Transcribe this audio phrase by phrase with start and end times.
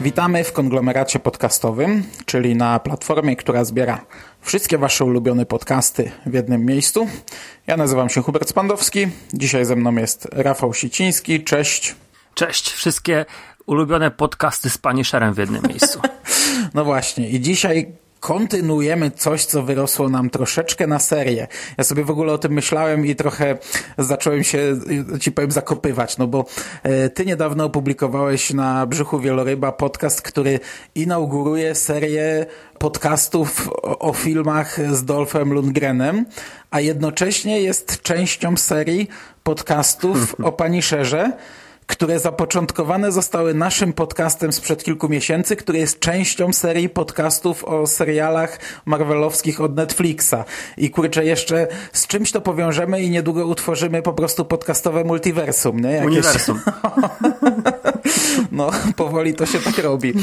[0.00, 4.04] Witamy w konglomeracie podcastowym, czyli na platformie, która zbiera
[4.40, 7.08] wszystkie Wasze ulubione podcasty w jednym miejscu.
[7.66, 9.08] Ja nazywam się Hubert Spandowski.
[9.34, 11.44] Dzisiaj ze mną jest Rafał Siciński.
[11.44, 11.94] Cześć.
[12.34, 12.70] Cześć.
[12.70, 13.24] Wszystkie
[13.66, 16.00] ulubione podcasty z Punisherem w jednym miejscu.
[16.74, 17.28] No właśnie.
[17.28, 21.48] I dzisiaj kontynuujemy coś, co wyrosło nam troszeczkę na serię.
[21.78, 23.58] Ja sobie w ogóle o tym myślałem i trochę
[23.98, 24.80] zacząłem się,
[25.20, 26.44] ci powiem, zakopywać, no bo
[26.82, 30.60] e, ty niedawno opublikowałeś na Brzuchu Wieloryba podcast, który
[30.94, 32.46] inauguruje serię
[32.78, 36.26] podcastów o, o filmach z Dolphem Lundgrenem,
[36.70, 39.08] a jednocześnie jest częścią serii
[39.42, 41.32] podcastów o Punisherze,
[41.90, 48.58] które zapoczątkowane zostały naszym podcastem sprzed kilku miesięcy, który jest częścią serii podcastów o serialach
[48.84, 50.34] marvelowskich od Netflixa.
[50.76, 55.90] I kurczę, jeszcze z czymś to powiążemy i niedługo utworzymy po prostu podcastowe multiversum, nie?
[55.90, 56.06] Jakieś...
[56.06, 56.60] Uniwersum.
[58.52, 60.14] no, powoli to się tak robi.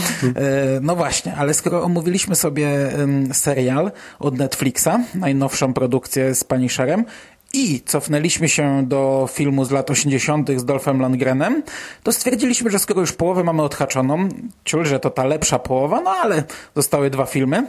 [0.81, 2.91] No właśnie, ale skoro omówiliśmy sobie
[3.33, 7.05] serial od Netflixa, najnowszą produkcję z Punisherem,
[7.53, 10.49] i cofnęliśmy się do filmu z lat 80.
[10.57, 11.63] z Dolphem Lundgrenem,
[12.03, 14.29] to stwierdziliśmy, że skoro już połowę mamy odhaczoną,
[14.65, 16.43] ciul, że to ta lepsza połowa, no ale
[16.75, 17.63] zostały dwa filmy,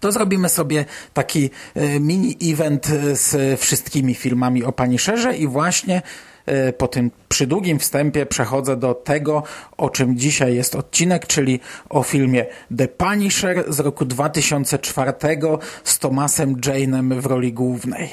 [0.00, 1.50] to zrobimy sobie taki
[2.00, 6.02] mini event z wszystkimi filmami o Punisherze i właśnie
[6.78, 9.42] po tym przydługim wstępie przechodzę do tego,
[9.76, 12.46] o czym dzisiaj jest odcinek, czyli o filmie
[12.78, 15.12] The Punisher z roku 2004
[15.84, 18.10] z Thomasem Jane'em w roli głównej.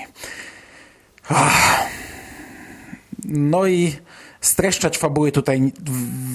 [3.26, 3.96] No i
[4.42, 5.72] streszczać fabuły tutaj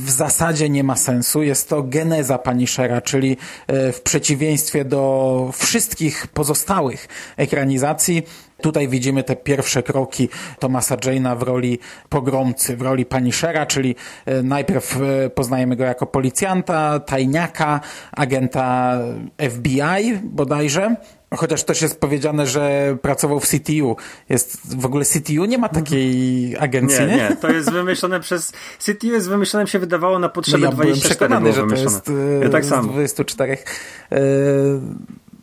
[0.04, 1.42] w zasadzie nie ma sensu.
[1.42, 3.36] Jest to geneza Punishera, czyli
[3.69, 8.22] w przeciwieństwie do wszystkich pozostałych ekranizacji,
[8.62, 13.94] Tutaj widzimy te pierwsze kroki Thomasa Jane'a w roli pogromcy, w roli Punishera, czyli
[14.42, 14.98] najpierw
[15.34, 17.81] poznajemy go jako policjanta, tajniaka,
[18.12, 18.98] agenta
[19.50, 20.97] FBI bodajże,
[21.37, 23.97] Chociaż też jest powiedziane, że pracował w CTU.
[24.28, 27.06] Jest w ogóle CTU nie ma takiej agencji, nie?
[27.06, 27.37] Nie, nie.
[27.37, 31.53] To jest wymyślone przez CTU jest wymyślone, się wydawało na potrzeby no ja 24 przekonany,
[31.53, 32.10] że to jest
[32.43, 32.82] ja tak samo.
[32.82, 33.59] z 24.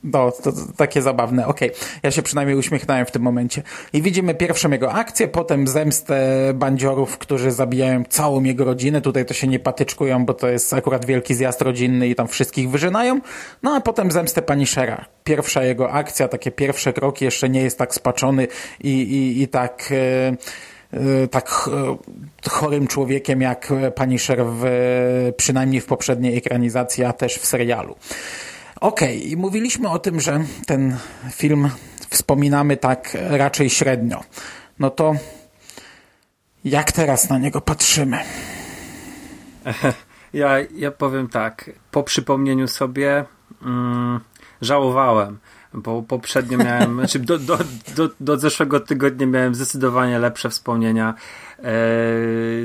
[0.03, 1.47] No, to, to takie zabawne.
[1.47, 1.81] Okej, okay.
[2.03, 3.63] ja się przynajmniej uśmiechnąłem w tym momencie.
[3.93, 9.01] I widzimy pierwszą jego akcję, potem zemstę bandziorów, którzy zabijają całą jego rodzinę.
[9.01, 12.69] Tutaj to się nie patyczkują, bo to jest akurat wielki zjazd rodzinny i tam wszystkich
[12.69, 13.19] wyżynają.
[13.63, 15.05] No a potem zemstę Punishera.
[15.23, 18.47] Pierwsza jego akcja, takie pierwsze kroki, jeszcze nie jest tak spaczony
[18.79, 19.89] i, i, i tak...
[19.91, 20.37] Yy,
[21.31, 21.69] tak
[22.49, 24.63] chorym człowiekiem jak Punisher w,
[25.37, 27.95] przynajmniej w poprzedniej ekranizacji, a też w serialu.
[28.79, 29.29] Okej, okay.
[29.29, 30.97] i mówiliśmy o tym, że ten
[31.31, 31.69] film
[32.09, 34.23] wspominamy tak raczej średnio.
[34.79, 35.13] No to
[36.65, 38.19] jak teraz na niego patrzymy?
[40.33, 43.25] Ja, ja powiem tak, po przypomnieniu sobie
[43.61, 44.19] mm,
[44.61, 45.37] żałowałem,
[45.73, 47.57] bo poprzednio miałem, znaczy do, do,
[47.95, 51.13] do, do zeszłego tygodnia miałem zdecydowanie lepsze wspomnienia.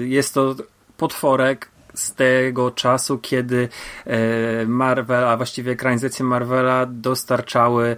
[0.04, 0.54] Jest to
[0.96, 3.69] potworek, z tego czasu, kiedy
[4.06, 7.97] e, Marvel, a właściwie ekranizacje Marvela dostarczały e,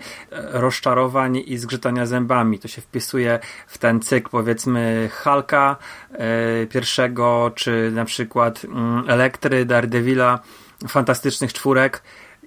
[0.61, 2.59] rozczarowań i zgrzytania zębami.
[2.59, 5.77] To się wpisuje w ten cykl, powiedzmy, Hulka
[6.12, 10.41] e, pierwszego, czy na przykład mm, Elektry, Daredevila,
[10.89, 12.03] fantastycznych czwórek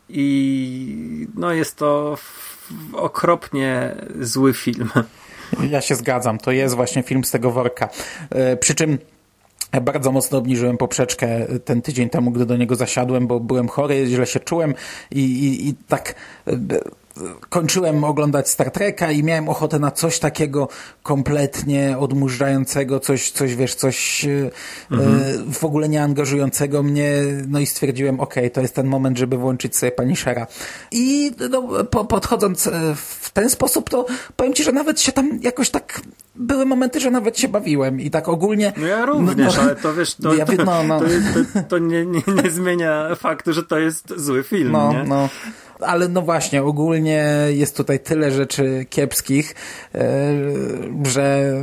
[0.09, 2.17] i no jest to
[2.93, 4.89] okropnie zły film.
[5.69, 7.89] Ja się zgadzam, to jest właśnie film z tego worka.
[8.59, 8.97] Przy czym
[9.73, 11.27] ja bardzo mocno obniżyłem poprzeczkę
[11.65, 14.73] ten tydzień temu, gdy do niego zasiadłem, bo byłem chory, źle się czułem
[15.11, 16.15] i, i, i tak
[16.47, 16.57] e,
[17.49, 20.67] kończyłem oglądać Star Treka i miałem ochotę na coś takiego
[21.03, 24.51] kompletnie odmurzającego, coś, coś wiesz, coś e,
[24.91, 25.53] mhm.
[25.53, 27.11] w ogóle nie angażującego mnie,
[27.47, 30.47] no i stwierdziłem, ok, to jest ten moment, żeby włączyć sobie Punishera.
[30.91, 34.05] I no, po, podchodząc w ten sposób, to
[34.35, 36.01] powiem Ci, że nawet się tam jakoś tak
[36.39, 38.73] były momenty, że nawet się bawiłem i tak ogólnie...
[38.77, 40.99] No ja również, no, ale to wiesz, to, ja, no, no.
[40.99, 41.05] to,
[41.53, 45.03] to, to nie, nie, nie, zmienia faktu, że to jest zły film, no, nie?
[45.03, 45.29] No.
[45.79, 49.55] Ale no właśnie, ogólnie jest tutaj tyle rzeczy kiepskich,
[49.95, 49.99] e,
[51.05, 51.53] że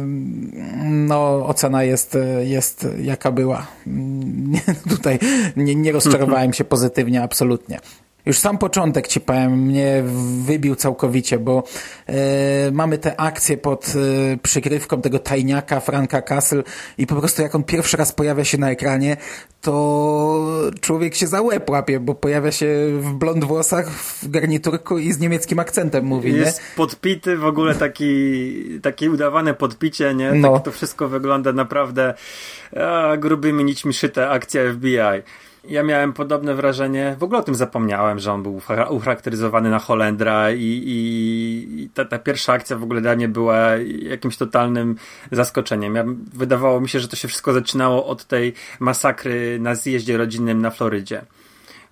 [0.85, 3.67] no ocena jest, jest jaka była.
[4.53, 5.19] nie, tutaj
[5.57, 7.79] nie, nie rozczarowałem się pozytywnie, absolutnie.
[8.26, 10.05] Już sam początek ci powiem, mnie
[10.44, 11.62] wybił całkowicie, bo
[12.06, 12.14] e,
[12.73, 13.93] mamy te akcje pod
[14.32, 16.62] e, przykrywką tego tajniaka Franka Castle
[16.99, 19.17] i po prostu jak on pierwszy raz pojawia się na ekranie,
[19.61, 22.67] to człowiek się za łeb łapie, bo pojawia się
[23.00, 26.64] w blond włosach, w garniturku i z niemieckim akcentem mówi, Jest nie?
[26.76, 30.32] podpity, w ogóle taki, takie udawane podpicie, nie?
[30.32, 30.52] No.
[30.52, 32.14] Tak to wszystko wygląda naprawdę
[32.76, 35.23] a, grubymi nićmi szyte akcja FBI.
[35.69, 39.79] Ja miałem podobne wrażenie, w ogóle o tym zapomniałem, że on był ucha- ucharakteryzowany na
[39.79, 43.59] Holendra i, i, i ta, ta pierwsza akcja w ogóle dla mnie była
[44.03, 44.97] jakimś totalnym
[45.33, 45.95] zaskoczeniem.
[45.95, 46.05] Ja,
[46.35, 50.71] wydawało mi się, że to się wszystko zaczynało od tej masakry na zjeździe rodzinnym na
[50.71, 51.23] Florydzie.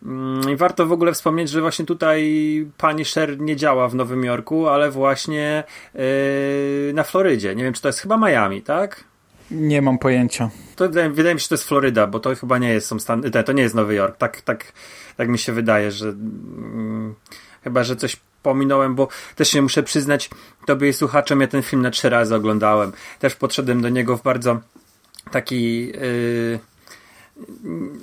[0.02, 4.24] Mm, I warto w ogóle wspomnieć, że właśnie tutaj pani Sher nie działa w Nowym
[4.24, 7.54] Jorku, ale właśnie yy, na Florydzie.
[7.54, 9.04] Nie wiem, czy to jest chyba Miami, tak?
[9.50, 10.50] Nie mam pojęcia.
[10.76, 13.22] To wydaje, mi się, że to jest Floryda, bo to chyba nie jest są Stan,
[13.46, 14.16] to nie jest Nowy Jork.
[14.16, 14.72] Tak, tak,
[15.16, 17.14] tak mi się wydaje, że mm,
[17.64, 20.30] chyba, że coś pominąłem, bo też się muszę przyznać
[20.66, 22.92] tobie i słuchaczom, ja ten film na trzy razy oglądałem.
[23.18, 24.60] Też podszedłem do niego w bardzo
[25.30, 26.58] taki yy,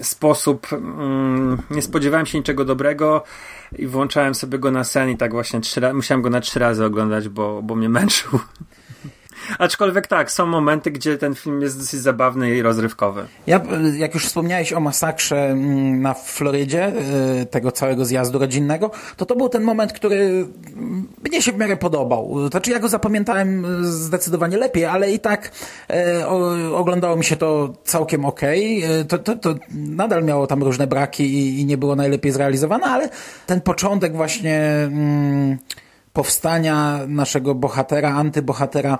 [0.01, 3.23] sposób mm, nie spodziewałem się niczego dobrego
[3.77, 6.59] i włączałem sobie go na sen i tak właśnie trzy, ra- musiałem go na trzy
[6.59, 8.39] razy oglądać, bo, bo mnie męczył.
[9.59, 13.25] Aczkolwiek tak, są momenty, gdzie ten film jest dosyć zabawny i rozrywkowy.
[13.47, 13.61] Ja,
[13.97, 16.93] jak już wspomniałeś o masakrze mm, na Florydzie,
[17.41, 20.47] y, tego całego zjazdu rodzinnego, to to był ten moment, który
[21.29, 22.49] mnie się w miarę podobał.
[22.49, 25.51] Znaczy ja go zapamiętałem y, zdecydowanie lepiej, ale i tak
[25.89, 26.27] e,
[26.75, 28.83] oglądało mi się to całkiem okej.
[28.85, 29.05] Okay.
[29.05, 33.09] To, to, to nadal miało tam różne braki i, i nie było najlepiej zrealizowane, ale
[33.45, 35.57] ten początek właśnie mm,
[36.13, 38.99] powstania naszego bohatera, antybohatera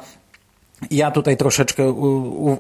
[0.92, 1.92] ja tutaj troszeczkę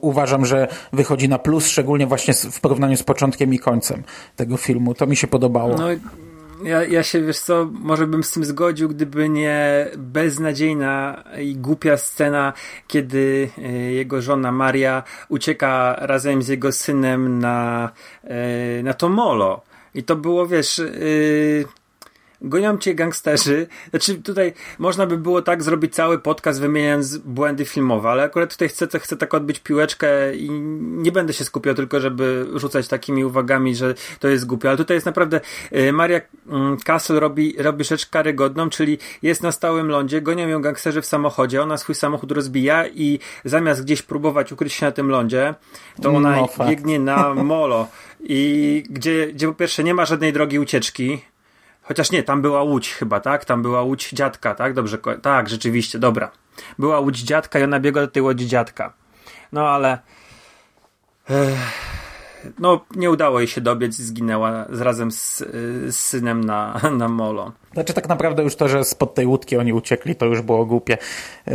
[0.01, 4.03] uważam, że wychodzi na plus, szczególnie właśnie w porównaniu z początkiem i końcem
[4.35, 4.93] tego filmu.
[4.93, 5.75] To mi się podobało.
[5.77, 5.87] No,
[6.63, 11.97] ja, ja się, wiesz co, może bym z tym zgodził, gdyby nie beznadziejna i głupia
[11.97, 12.53] scena,
[12.87, 17.89] kiedy e, jego żona Maria ucieka razem z jego synem na,
[18.23, 19.61] e, na to molo.
[19.95, 20.79] I to było, wiesz...
[20.79, 21.80] E,
[22.41, 23.67] gonią cię gangsterzy.
[23.89, 28.69] Znaczy tutaj można by było tak zrobić cały podcast wymieniając błędy filmowe, ale akurat tutaj
[28.69, 30.49] chcę, chcę tak odbyć piłeczkę i
[30.81, 34.97] nie będę się skupiał tylko, żeby rzucać takimi uwagami, że to jest głupie, ale tutaj
[34.97, 35.41] jest naprawdę
[35.75, 40.61] y, Maria mm, Castle robi, robi rzecz karygodną, czyli jest na stałym lądzie, gonią ją
[40.61, 45.09] gangsterzy w samochodzie, ona swój samochód rozbija i zamiast gdzieś próbować ukryć się na tym
[45.09, 45.53] lądzie,
[46.01, 47.87] to ona No, biegnie na molo.
[48.23, 51.21] I gdzie, gdzie po pierwsze nie ma żadnej drogi ucieczki,
[51.91, 53.45] Chociaż nie, tam była łódź chyba, tak?
[53.45, 54.73] Tam była łódź dziadka, tak?
[54.73, 56.31] Dobrze, tak, rzeczywiście, dobra.
[56.79, 58.93] Była łódź dziadka i ona biegła do tej łodzi dziadka.
[59.51, 59.99] No ale...
[61.29, 61.91] Ech,
[62.59, 65.37] no, nie udało jej się dobiec i zginęła z, razem z,
[65.87, 67.51] z synem na, na molo.
[67.73, 70.97] Znaczy tak naprawdę już to, że spod tej łódki oni uciekli, to już było głupie.
[71.47, 71.53] Yy,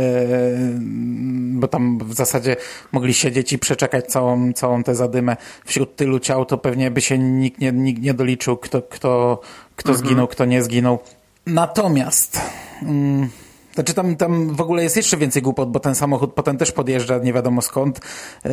[1.53, 2.55] bo tam w zasadzie
[2.91, 5.37] mogli siedzieć i przeczekać całą, całą tę zadymę.
[5.65, 9.41] Wśród tylu ciał to pewnie by się nikt nie, nikt nie doliczył, kto, kto,
[9.77, 10.99] kto zginął, kto nie zginął.
[11.45, 12.41] Natomiast...
[12.81, 13.29] Mm,
[13.77, 17.17] znaczy tam, tam w ogóle jest jeszcze więcej głupot, bo ten samochód potem też podjeżdża
[17.17, 17.97] nie wiadomo skąd.
[17.97, 18.51] Yy,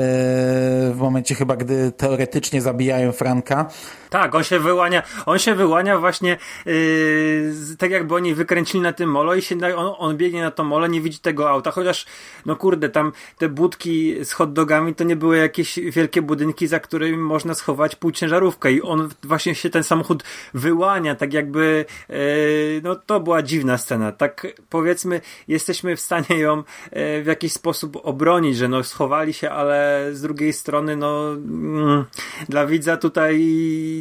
[0.93, 3.69] w momencie chyba, gdy teoretycznie zabijają Franka.
[4.11, 9.11] Tak, on się wyłania, on się wyłania właśnie yy, tak jakby oni wykręcili na tym
[9.11, 12.07] molo i się, on, on biegnie na to molo, nie widzi tego auta, chociaż
[12.47, 16.81] no kurde, tam te budki z hot dogami to nie były jakieś wielkie budynki, za
[16.81, 22.17] którymi można schować półciężarówkę i on właśnie się ten samochód wyłania, tak jakby yy,
[22.83, 25.14] no to była dziwna scena, tak powiedzmy
[25.49, 30.23] jesteśmy w stanie ją yy, w jakiś sposób obronić, że no schowali się, ale z
[30.23, 32.05] drugiej strony no mm,
[32.49, 33.45] dla widza tutaj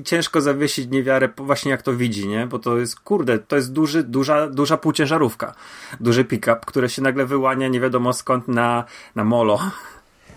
[0.06, 2.48] ciężko zawiesić niewiarę właśnie jak to widzi, nie?
[2.48, 5.56] Bo to jest, kurde, to jest duży, duża, duża półciężarówka.
[6.00, 8.84] Duży pick-up, które się nagle wyłania nie wiadomo skąd na,
[9.16, 9.60] na molo.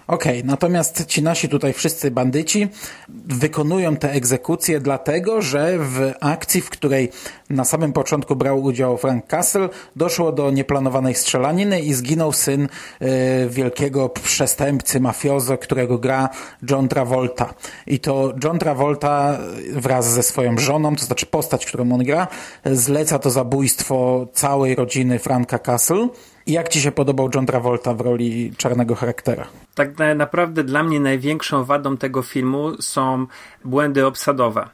[0.07, 2.69] Okej, natomiast ci nasi tutaj wszyscy bandyci
[3.09, 7.11] wykonują te egzekucje dlatego, że w akcji, w której
[7.51, 12.69] na samym początku brał udział Frank Castle, doszło do nieplanowanej strzelaniny i zginął syn
[13.01, 16.29] e, wielkiego przestępcy mafiozo, którego gra
[16.71, 17.55] John Travolta.
[17.87, 19.39] I to John Travolta
[19.73, 22.29] wraz ze swoją żoną, to znaczy postać, którą on gra,
[22.65, 26.09] zleca to zabójstwo całej rodziny Franka Castle.
[26.47, 29.47] Jak ci się podobał John Travolta w roli czarnego charaktera?
[29.75, 33.27] Tak na, naprawdę dla mnie największą wadą tego filmu są
[33.65, 34.69] błędy obsadowe.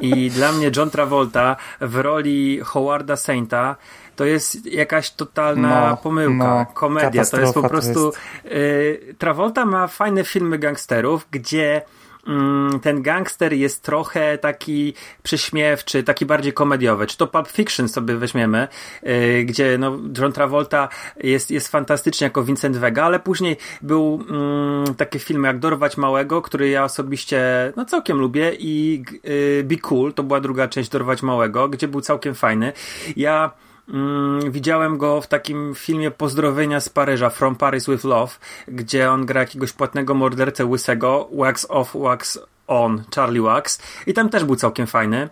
[0.00, 3.76] I dla mnie John Travolta w roli Howarda Sainta
[4.16, 7.24] to jest jakaś totalna No, pomyłka, no, komedia.
[7.24, 8.12] To jest po prostu.
[8.44, 11.82] Y, Travolta ma fajne filmy gangsterów, gdzie
[12.82, 17.06] ten gangster jest trochę taki przyśmiewczy, taki bardziej komediowy.
[17.06, 18.68] Czy to Pulp Fiction sobie weźmiemy,
[19.02, 24.94] yy, gdzie no, John Travolta jest, jest fantastycznie jako Vincent Vega, ale później był mm,
[24.94, 30.12] takie filmy jak Dorwać Małego, który ja osobiście no, całkiem lubię i yy, Be Cool,
[30.12, 32.72] to była druga część Dorwać Małego, gdzie był całkiem fajny.
[33.16, 33.50] Ja
[33.88, 38.32] Mm, widziałem go w takim filmie Pozdrowienia z Paryża, From Paris with Love,
[38.68, 43.82] gdzie on gra jakiegoś płatnego mordercę łysego, Wax Off, Wax On, Charlie Wax.
[44.06, 45.28] I tam też był całkiem fajny,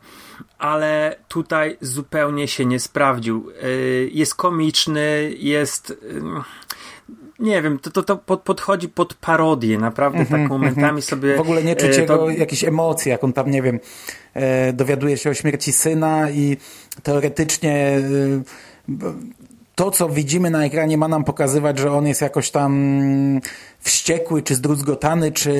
[0.58, 3.50] ale tutaj zupełnie się nie sprawdził.
[3.64, 6.22] Y, jest komiczny, jest y,
[7.42, 10.96] nie wiem, to, to, to pod, podchodzi pod parodię, naprawdę mm -hmm, tak momentami mm
[10.96, 11.10] -hmm.
[11.10, 11.36] sobie...
[11.36, 12.00] W ogóle nie czuć e, to...
[12.00, 13.80] jego jakichś emocji, jak on tam, nie wiem,
[14.34, 16.56] e, dowiaduje się o śmierci syna i
[17.02, 18.00] teoretycznie
[18.92, 19.12] e,
[19.74, 23.40] to, co widzimy na ekranie ma nam pokazywać, że on jest jakoś tam
[23.80, 25.54] wściekły, czy zdruzgotany, czy,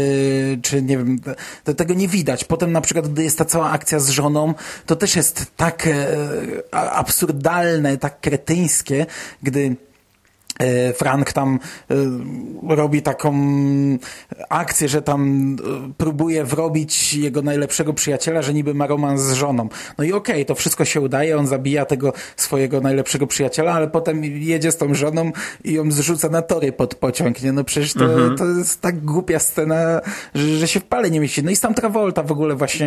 [0.63, 1.21] czy nie wiem,
[1.65, 2.45] to, tego nie widać.
[2.45, 4.55] Potem na przykład, gdy jest ta cała akcja z żoną,
[4.87, 6.07] to też jest tak e,
[6.73, 9.07] absurdalne, tak kretyńskie,
[9.43, 9.92] gdy E,
[10.93, 11.59] Frank tam
[11.91, 11.95] e,
[12.77, 13.33] robi taką
[14.49, 19.69] akcję, że tam e, próbuje wrobić jego najlepszego przyjaciela, że niby ma romans z żoną.
[19.99, 23.89] No i okej, okay, to wszystko się udaje, on zabija tego swojego najlepszego przyjaciela, ale
[23.89, 25.33] potem jedzie z tą żoną
[25.65, 27.53] i ją zrzuca na tory pod pociąg, nie?
[27.53, 28.39] No przecież to, mhm.
[28.39, 30.01] to jest tak głupia scena,
[30.35, 31.43] że, że się w pale nie mieści.
[31.43, 32.87] No i sam Travolta w ogóle właśnie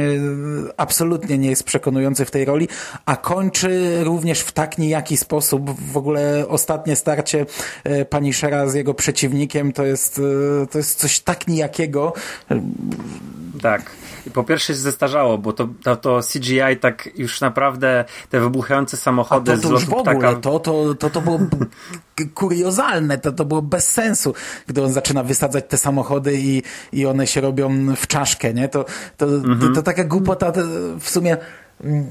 [0.77, 2.67] absolutnie nie jest przekonujący w tej roli,
[3.05, 5.81] a kończy również w tak nijaki sposób.
[5.91, 7.45] W ogóle ostatnie starcie
[7.83, 10.21] E, pani Shera z jego przeciwnikiem to jest,
[10.63, 12.13] e, to jest coś tak nijakiego.
[13.61, 13.91] Tak.
[14.33, 19.51] Po pierwsze się zestarzało, bo to, to, to CGI tak już naprawdę te wybuchające samochody
[19.51, 20.35] A to, to z już w ogóle, ptaka...
[20.35, 21.39] to, to, to, to było
[22.33, 24.33] kuriozalne, to, to było bez sensu,
[24.67, 28.69] gdy on zaczyna wysadzać te samochody i, i one się robią w czaszkę, nie?
[28.69, 28.85] To,
[29.17, 29.59] to, mhm.
[29.59, 30.51] to, to taka głupota
[30.99, 31.37] w sumie
[31.83, 32.09] mm,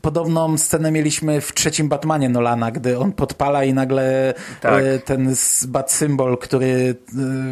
[0.00, 4.82] podobną scenę mieliśmy w trzecim Batmanie Nolana, gdy on podpala i nagle tak.
[4.84, 5.34] E, ten
[5.68, 6.94] bat symbol, który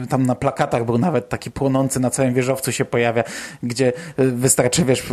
[0.05, 3.25] e, tam na plakatach był nawet taki płonący na całym wieżowcu się pojawia,
[3.63, 5.05] gdzie e, wystarczy, wiesz,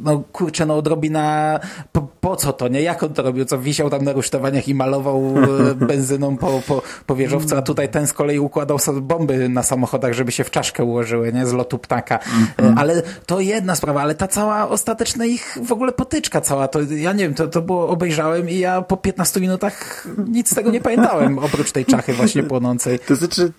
[0.00, 1.60] no kurczę, no odrobina
[1.92, 2.82] po, po co to, nie?
[2.82, 3.44] Jak on to robił?
[3.44, 5.34] Co wisiał tam na rusztowaniach i malował
[5.88, 10.32] benzyną po, po, po wieżowcu, a tutaj ten z kolei układał bomby na samochodach, żeby
[10.32, 11.46] się w czaszkę ułożyły, nie?
[11.46, 12.18] Z lotu ptaka.
[12.58, 12.78] Mhm.
[12.78, 17.12] Ale to jedna sprawa, ale ta cała ostateczna ich w ogóle potyczka cała, to ja
[17.12, 20.80] nie wiem, to, to było, obejrzałem i ja po 15 minutach nic z tego nie
[20.80, 22.98] pamiętałem, oprócz tej czachy właśnie płonącej.
[22.98, 23.52] To znaczy,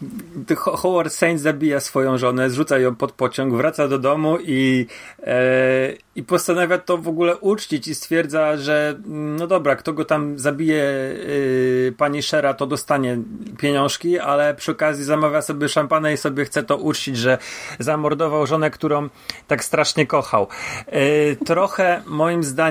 [0.56, 4.88] Howard Saint zabija swoją żonę, zrzuca ją pod pociąg, wraca do domu i,
[5.24, 10.40] e, i postanawia to w ogóle uczcić i stwierdza, że no dobra, kto go tam
[10.40, 13.18] zabije e, pani Shera, to dostanie
[13.58, 17.38] pieniążki, ale przy okazji zamawia sobie szampana i sobie chce to uczcić, że
[17.80, 19.10] zamordował żonę, którą
[19.48, 20.48] tak strasznie kochał.
[20.88, 22.71] E, trochę moim zdaniem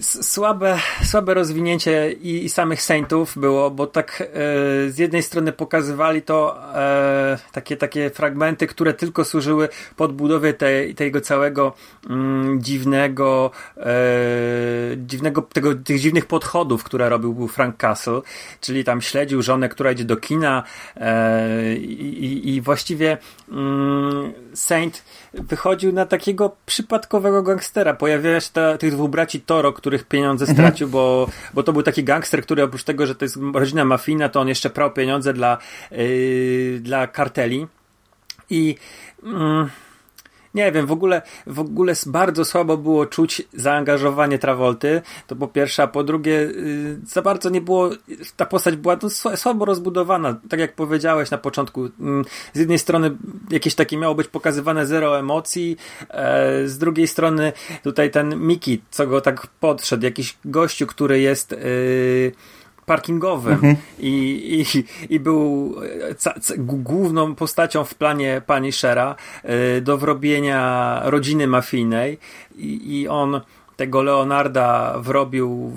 [0.00, 4.26] Słabe, słabe rozwinięcie i, i samych Saintów było, bo tak e,
[4.90, 10.54] z jednej strony pokazywali to e, takie, takie fragmenty, które tylko służyły podbudowie
[10.96, 11.72] tego całego
[12.10, 13.90] mm, dziwnego, e,
[14.96, 18.20] dziwnego tego, tych dziwnych podchodów, które robił Frank Castle,
[18.60, 20.62] czyli tam śledził żonę, która idzie do kina
[20.96, 23.18] e, i, i, właściwie
[23.50, 25.02] mm, Saint
[25.34, 27.94] wychodził na takiego przypadkowego gangstera.
[27.94, 30.58] Pojawiała się ta, tych dwóch braci Toro, których pieniądze mhm.
[30.58, 34.28] stracił, bo, bo to był taki gangster, który oprócz tego, że to jest rodzina mafijna,
[34.28, 35.58] to on jeszcze prał pieniądze dla,
[35.90, 37.66] yy, dla karteli.
[38.50, 38.76] I.
[39.22, 39.89] Yy,
[40.54, 45.82] nie wiem, w ogóle, w ogóle bardzo słabo było czuć zaangażowanie Travolty, to po pierwsze,
[45.82, 47.90] a po drugie, yy, za bardzo nie było,
[48.36, 51.84] ta postać była no, słabo rozbudowana, tak jak powiedziałeś na początku.
[51.84, 51.90] Yy,
[52.52, 53.16] z jednej strony
[53.50, 57.52] jakieś takie miało być pokazywane zero emocji, yy, z drugiej strony
[57.82, 62.32] tutaj ten Miki, co go tak podszedł, jakiś gościu, który jest yy,
[62.90, 63.76] parkingowym mhm.
[63.98, 64.14] i,
[64.76, 65.74] i, i był
[66.18, 69.16] ca, ca, główną postacią w planie pani Shera
[69.78, 72.18] y, do wrobienia rodziny mafijnej
[72.56, 73.40] i, i on
[73.76, 75.72] tego Leonarda wrobił,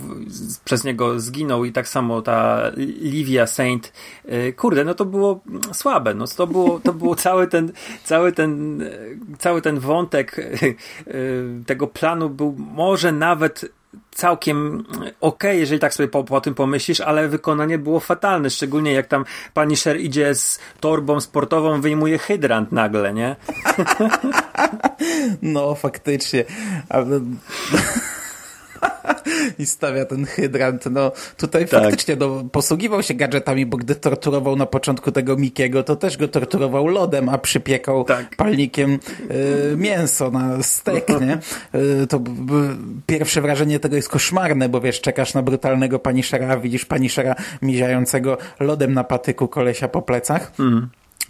[0.66, 3.94] przez niego zginął i tak samo ta Livia Saint.
[4.26, 5.42] Y, kurde, no to było
[5.72, 6.14] słabe.
[6.14, 7.72] No to było, to było cały ten,
[8.04, 8.84] cały ten,
[9.40, 10.36] cały ten wątek
[11.66, 13.66] tego planu był może nawet
[14.12, 14.84] całkiem
[15.22, 19.26] ok, jeżeli tak sobie po, po, tym pomyślisz, ale wykonanie było fatalne, szczególnie jak tam
[19.54, 23.36] pani Sher idzie z torbą sportową, wyjmuje hydrant nagle, nie?
[25.42, 26.46] No, faktycznie.
[29.60, 30.86] I stawia ten hydrant.
[30.86, 31.84] No tutaj Tak.
[31.84, 36.28] faktycznie no, posługiwał się gadżetami, bo gdy torturował na początku tego Mikiego, to też go
[36.28, 38.36] torturował lodem, a przypiekał Tak.
[38.36, 39.00] palnikiem
[39.32, 41.38] y, mięso na stek, nie?
[42.04, 42.22] Y, to
[43.08, 48.38] pierwsze wrażenie tego jest koszmarne, bo wiesz, czekasz na brutalnego paniszera, a widzisz paniszera miziającego
[48.60, 50.52] lodem na patyku kolesia po plecach.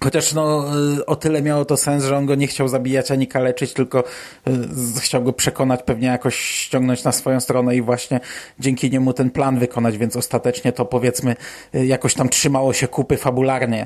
[0.03, 0.65] Chociaż no,
[0.99, 4.03] y, o tyle miało to sens, że on go nie chciał zabijać ani kaleczyć, tylko
[4.47, 8.19] y, chciał go przekonać, pewnie jakoś ściągnąć na swoją stronę i właśnie
[8.59, 11.35] dzięki niemu ten plan wykonać, więc ostatecznie to powiedzmy
[11.75, 13.85] y, jakoś tam trzymało się kupy fabularnie.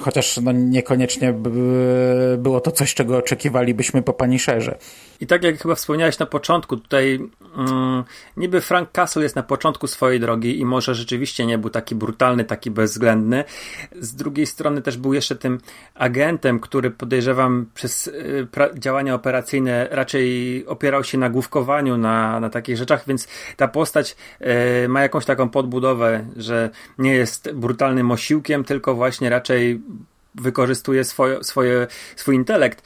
[0.00, 1.34] Chociaż no, niekoniecznie
[2.38, 4.78] było to coś, czego oczekiwalibyśmy po Punisherze.
[5.20, 8.04] I tak jak chyba wspomniałeś na początku, tutaj mm,
[8.36, 12.44] niby Frank Castle jest na początku swojej drogi i może rzeczywiście nie był taki brutalny,
[12.44, 13.44] taki bezwzględny.
[14.00, 15.58] Z drugiej strony też był jeszcze tym
[15.94, 18.46] agentem, który podejrzewam przez y,
[18.78, 24.16] działania operacyjne raczej opierał się na główkowaniu, na, na takich rzeczach, więc ta postać
[24.84, 29.80] y, ma jakąś taką podbudowę, że nie jest brutalnym osiłkiem, tylko właśnie raczej
[30.34, 32.82] wykorzystuje swoje, swoje, swój intelekt.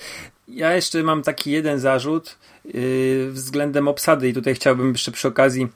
[0.52, 5.68] Ja jeszcze mam taki jeden zarzut yy, względem obsady i tutaj chciałbym jeszcze przy okazji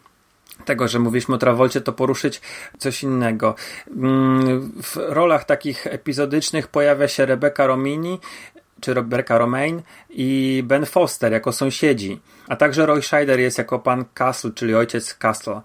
[0.65, 2.41] tego, że mówiliśmy o Travolcie, to poruszyć
[2.79, 3.55] coś innego.
[3.97, 8.19] Mm, W rolach takich epizodycznych pojawia się Rebecca Romini,
[8.81, 14.05] czy Rebecca Romaine i Ben Foster jako sąsiedzi, a także Roy Scheider jest jako pan
[14.15, 15.61] Castle, czyli ojciec Castle,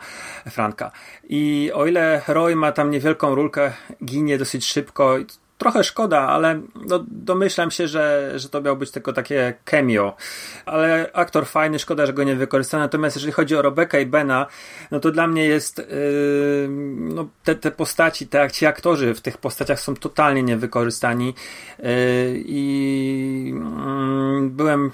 [0.49, 0.91] Franka.
[1.29, 3.71] I o ile Roy ma tam niewielką rulkę,
[4.05, 5.17] ginie dosyć szybko,
[5.61, 10.15] trochę szkoda, ale no, domyślam się, że, że to miało być tylko takie cameo.
[10.65, 12.83] Ale aktor fajny, szkoda, że go nie wykorzystano.
[12.83, 14.47] Natomiast jeżeli chodzi o Rebekę i Bena,
[14.91, 15.85] no to dla mnie jest yy,
[16.97, 21.25] no, te, te postaci, te, ci aktorzy w tych postaciach są totalnie niewykorzystani
[21.79, 21.85] yy,
[22.45, 23.53] i
[24.41, 24.91] yy, byłem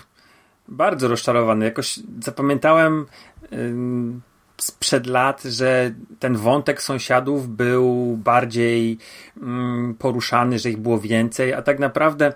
[0.68, 1.66] bardzo rozczarowany.
[1.66, 3.06] Jakoś zapamiętałem
[3.52, 4.27] yy,
[4.62, 8.98] sprzed lat, że ten wątek sąsiadów był bardziej
[9.42, 12.34] mm, poruszany, że ich było więcej, a tak naprawdę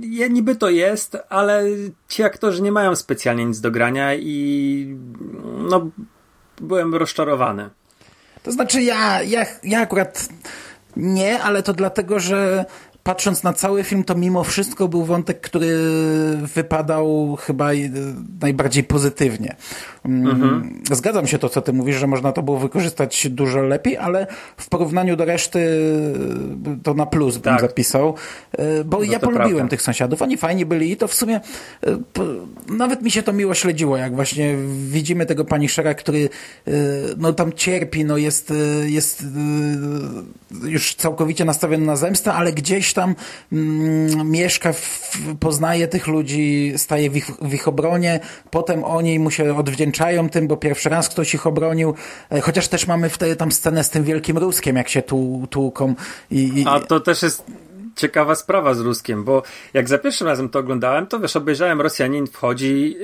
[0.00, 1.64] ja, niby to jest, ale
[2.08, 4.96] ci aktorzy nie mają specjalnie nic do grania i
[5.68, 5.90] no
[6.60, 7.70] byłem rozczarowany.
[8.42, 10.28] To znaczy ja, ja, ja akurat
[10.96, 12.64] nie, ale to dlatego, że
[13.04, 15.78] patrząc na cały film, to mimo wszystko był wątek, który
[16.54, 17.76] wypadał chyba e,
[18.40, 19.56] najbardziej pozytywnie.
[20.04, 24.26] Mm, Zgadzam się to, co ty mówisz, że można to było wykorzystać dużo lepiej, ale
[24.56, 25.58] w porównaniu do reszty
[26.66, 27.60] e, to na plus bym Tak.
[27.60, 28.14] zapisał,
[28.52, 29.68] e, bo ja to polubiłem prawda.
[29.70, 31.40] tych sąsiadów, oni fajni byli i to w sumie
[32.68, 34.56] nawet mi się to miło śledziło, jak właśnie
[34.88, 36.28] widzimy tego Punishera, który
[36.66, 36.70] e,
[37.16, 38.52] no tam cierpi, no jest,
[38.84, 39.24] jest
[40.64, 43.14] już całkowicie nastawiony na zemstę, ale gdzieś tam
[43.52, 49.30] mm, mieszka, w, poznaje tych ludzi, staje w ich, w ich obronie, potem oni mu
[49.30, 51.94] się odwdzięczają tym, bo pierwszy raz ktoś ich obronił,
[52.30, 55.94] e, chociaż też mamy wtedy tam scenę z tym wielkim Ruskiem, jak się tu, tłuką
[56.30, 57.44] i, i A to też jest
[57.96, 59.42] ciekawa sprawa z Ruskiem, bo
[59.74, 62.96] jak za pierwszym razem to oglądałem, to wiesz, obejrzałem Rosjanin wchodzi,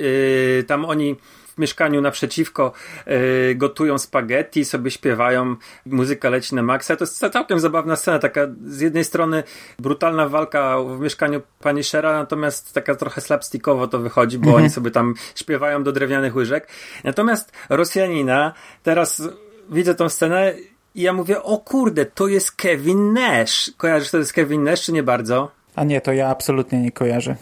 [0.57, 1.15] yy, tam oni
[1.59, 2.71] mieszkaniu naprzeciwko
[3.07, 6.95] yy, gotują spaghetti, sobie śpiewają, muzyka leci na maksa.
[6.95, 9.43] To jest całkiem zabawna scena, taka z jednej strony
[9.79, 14.91] brutalna walka w mieszkaniu pani Shera, natomiast taka trochę slapstickowo to wychodzi, bo oni sobie
[14.91, 16.67] tam śpiewają do drewnianych łyżek.
[17.03, 19.23] Natomiast Rosjanina, teraz
[19.69, 20.53] widzę tą scenę
[20.95, 23.71] i ja mówię, o kurde, to jest Kevin Nash.
[23.77, 25.51] Kojarzysz, to jest Kevin Nash, czy nie bardzo?
[25.75, 27.35] A nie, to ja absolutnie nie kojarzę.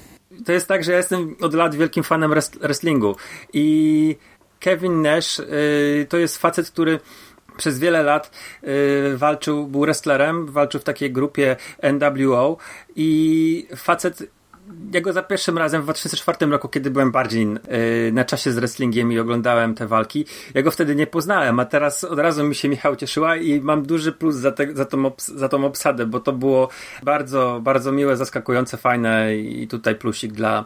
[0.46, 3.16] To jest tak, że ja jestem od lat wielkim fanem wrest- wrestlingu.
[3.54, 4.16] I
[4.60, 7.00] Kevin Nash y, to jest facet, który
[7.58, 8.32] przez wiele lat
[8.64, 12.58] y, walczył, był wrestlerem, walczył w takiej grupie NWO
[12.96, 14.24] i facet
[14.94, 18.56] ja go za pierwszym razem w 2004 roku, kiedy byłem bardziej yy, na czasie z
[18.56, 22.56] wrestlingiem i oglądałem te walki, ja go wtedy nie poznałem, a teraz od razu mi
[22.56, 26.06] się Michał cieszyła i mam duży plus za, te, za, tą, obs- za tą obsadę,
[26.06, 26.70] bo to było
[27.04, 30.66] bardzo, bardzo miłe, zaskakujące, fajne i tutaj plusik dla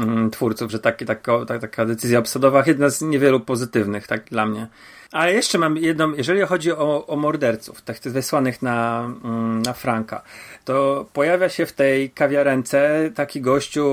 [0.00, 4.46] mm, twórców, że taki, tako, tak, taka decyzja obsadowa, jedna z niewielu pozytywnych, tak dla
[4.46, 4.66] mnie.
[5.12, 10.22] Ale jeszcze mam jedną, jeżeli chodzi o, o morderców, tak wysłanych na, mm, na Franka,
[10.64, 13.84] to pojawia się w tej kawiarence taki gościu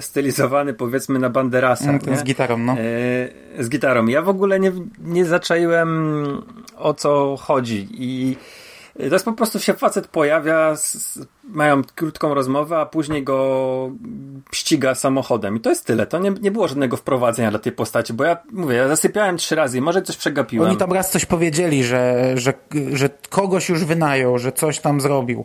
[0.00, 1.90] stylizowany powiedzmy na Banderasa.
[1.90, 2.72] Mm, z gitarą, no.
[2.72, 4.06] E, z gitarą.
[4.06, 6.26] Ja w ogóle nie, nie zaczaiłem
[6.76, 8.36] o co chodzi i
[8.96, 13.90] to jest po prostu się facet pojawia, z, mają krótką rozmowę, a później go
[14.52, 15.56] ściga samochodem.
[15.56, 16.06] I to jest tyle.
[16.06, 19.54] To nie, nie było żadnego wprowadzenia dla tej postaci, bo ja mówię, ja zasypiałem trzy
[19.54, 20.68] razy i może coś przegapiłem.
[20.68, 22.52] Oni tam raz coś powiedzieli, że, że,
[22.92, 25.44] że kogoś już wynajął, że coś tam zrobił.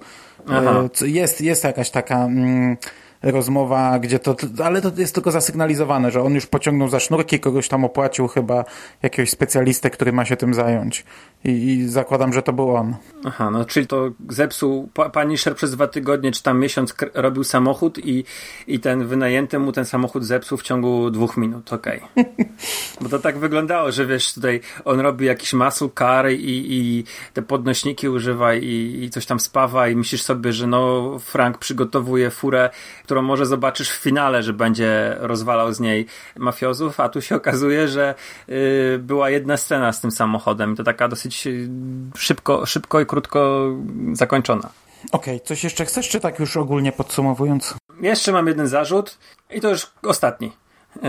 [0.50, 0.84] Aha.
[1.02, 2.78] E, Jest, jest jakaś taka mm,
[3.24, 7.68] rozmowa, gdzie to, ale to jest tylko zasygnalizowane, że on już pociągnął za sznurki, kogoś
[7.68, 8.66] tam opłacił chyba
[9.02, 11.06] jakiegoś specjalistę, który ma się tym zająć.
[11.46, 12.96] I, i zakładam, że to był on.
[13.26, 17.44] Aha, no czyli to zepsuł pa, pani Sher przez dwa tygodnie, czy tam miesiąc robił
[17.44, 18.24] samochód i,
[18.68, 22.02] i ten wynajęty mu ten samochód zepsuł w ciągu dwóch minut, okej.
[22.16, 22.26] Okay.
[23.02, 27.04] Bo to tak wyglądało, że wiesz, tutaj on robi jakiś muscle car i, i
[27.34, 32.30] te podnośniki używa i, i coś tam spawa i myślisz sobie, że no Frank przygotowuje
[32.30, 32.70] furę,
[33.12, 36.06] którą może zobaczysz w finale, że będzie rozwalał z niej
[36.38, 38.15] mafiozów, a tu się okazuje, że
[38.50, 41.69] y, była jedna scena z tym samochodem i to taka dosyć y,
[42.17, 43.69] szybko, szybko i krótko
[44.13, 44.69] zakończona.
[45.12, 47.76] Okej, okay, coś jeszcze chcesz, czy tak już ogólnie podsumowując?
[48.02, 49.17] Jeszcze mam jeden zarzut
[49.50, 50.52] i to już ostatni.
[50.95, 51.00] Y,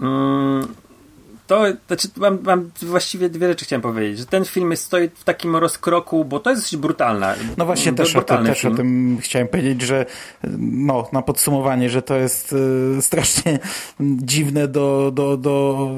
[0.00, 0.74] mm,
[1.46, 5.24] to znaczy, mam, mam, właściwie dwie rzeczy chciałem powiedzieć, że ten film jest, stoi w
[5.24, 7.34] takim rozkroku, bo to jest dość brutalne.
[7.56, 10.06] No właśnie też, o tym, też o tym chciałem powiedzieć, że
[10.58, 13.58] no, na podsumowanie, że to jest y, strasznie
[14.00, 15.88] dziwne do, do, do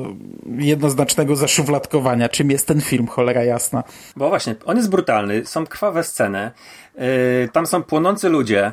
[0.58, 2.28] jednoznacznego zaszufladkowania.
[2.28, 3.84] Czym jest ten film, cholera jasna.
[4.16, 6.50] Bo właśnie, on jest brutalny, są krwawe sceny,
[6.94, 7.02] yy,
[7.52, 8.72] tam są płonący ludzie,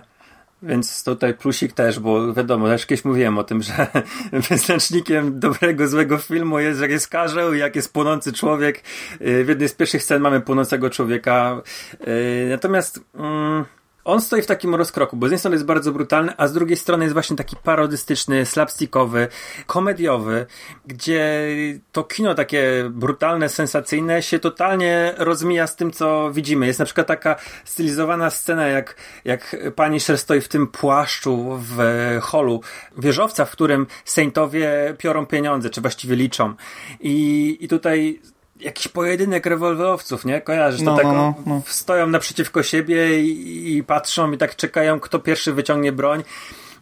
[0.64, 3.88] więc tutaj plusik też, bo wiadomo, też kiedyś mówiłem o tym, że
[4.50, 8.84] wyznacznikiem dobrego, złego filmu jest, jak jest karzeł, jak jest płonący człowiek.
[9.22, 11.62] Y, w jednej z pierwszych scen mamy płonącego człowieka.
[12.08, 13.00] Y, natomiast...
[13.16, 13.66] Mm,
[14.06, 16.78] on stoi w takim rozkroku, bo z jednej strony jest bardzo brutalny, a z drugiej
[16.78, 19.28] strony jest właśnie taki parodystyczny, slapstickowy,
[19.66, 20.46] komediowy,
[20.86, 21.48] gdzie
[21.92, 26.68] to kino takie brutalne, sensacyjne się totalnie rozmija z tym, co widzimy.
[26.68, 27.36] Jest na przykład taka
[27.66, 31.78] stylizowana scena, jak, jak pani Sher stoi w tym płaszczu w
[32.22, 32.62] holu
[32.98, 36.54] wieżowca, w którym Saintowie piorą pieniądze, czy właściwie liczą.
[37.00, 38.20] I, i tutaj
[38.64, 40.42] jakiś pojedynek rewolwerowców, nie?
[40.42, 40.80] Kojarzysz?
[40.80, 41.62] To no, tak no, no, no.
[41.66, 46.24] stoją naprzeciwko siebie i, i, patrzą i tak czekają, kto pierwszy wyciągnie broń.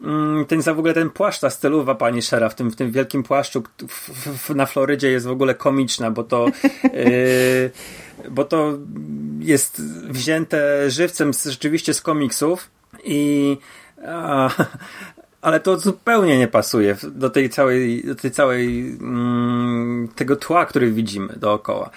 [0.04, 3.24] Mm, ten, w ogóle ten płaszcz, ta stylowa pani Shera w tym, w tym wielkim
[3.24, 6.46] płaszczu w, w, na Florydzie jest w ogóle komiczna, bo to
[6.84, 7.72] yy,
[8.36, 8.78] bo to
[9.40, 12.70] jest wzięte żywcem z, rzeczywiście z komiksów
[13.04, 13.58] i
[14.08, 14.50] a,
[15.42, 20.92] ale to zupełnie nie pasuje do tej całej, do tej całej mm, tego tła, który
[20.92, 21.90] widzimy dookoła.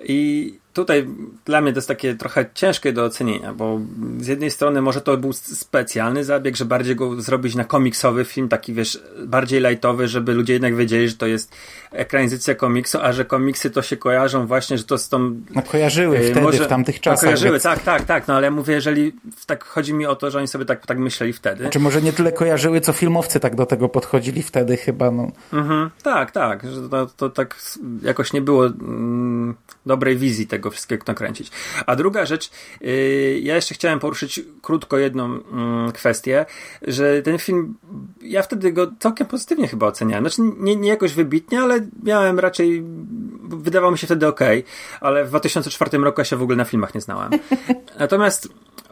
[0.00, 1.06] I tutaj
[1.44, 3.80] dla mnie to jest takie trochę ciężkie do ocenienia, bo
[4.18, 8.48] z jednej strony może to był specjalny zabieg, że bardziej go zrobić na komiksowy film,
[8.48, 11.56] taki wiesz, bardziej lightowy, żeby ludzie jednak wiedzieli, że to jest
[11.92, 15.40] ekranizacja komiksu, a że komiksy to się kojarzą właśnie, że to z tą...
[15.54, 17.22] No kojarzyły yy, wtedy, może, w tamtych czasach.
[17.22, 17.62] No, kojarzyły, więc...
[17.62, 19.12] tak, tak, tak, no ale ja mówię, jeżeli
[19.46, 21.62] tak chodzi mi o to, że oni sobie tak, tak myśleli wtedy.
[21.62, 25.28] Znaczy może nie tyle kojarzyły, co filmowcy tak do tego podchodzili wtedy chyba, no.
[25.52, 27.62] Mhm, tak, tak, że to, to tak
[28.02, 29.54] jakoś nie było mm,
[29.86, 31.50] dobrej wizji tego wszystkiego nakręcić.
[31.86, 36.46] A druga rzecz, yy, ja jeszcze chciałem poruszyć krótko jedną yy, kwestię,
[36.82, 37.74] że ten film,
[38.22, 40.24] ja wtedy go całkiem pozytywnie chyba oceniałem.
[40.24, 42.84] Znaczy nie, nie jakoś wybitnie, ale miałem raczej,
[43.42, 44.40] wydawało mi się wtedy ok,
[45.00, 47.30] ale w 2004 roku ja się w ogóle na filmach nie znałem.
[47.98, 48.48] Natomiast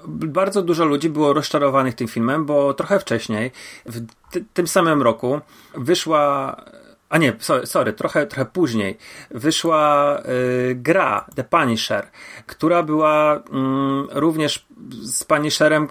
[0.08, 3.50] bardzo dużo ludzi było rozczarowanych tym filmem, bo trochę wcześniej,
[3.86, 4.06] w
[4.54, 5.40] tym samym roku,
[5.74, 6.56] wyszła
[7.08, 8.98] a nie, sorry, sorry trochę, trochę później
[9.30, 12.06] wyszła y, gra The Punisher,
[12.46, 13.40] która była y,
[14.10, 14.66] również
[15.02, 15.88] z Punisherem